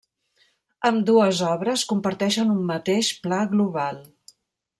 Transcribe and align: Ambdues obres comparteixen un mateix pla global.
Ambdues 0.89 1.41
obres 1.49 1.83
comparteixen 1.91 2.55
un 2.55 2.65
mateix 2.71 3.13
pla 3.27 3.43
global. 3.53 4.03